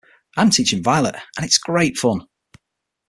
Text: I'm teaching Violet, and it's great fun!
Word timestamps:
I'm 0.35 0.49
teaching 0.49 0.81
Violet, 0.81 1.13
and 1.37 1.45
it's 1.45 1.59
great 1.59 1.95
fun! 1.95 2.25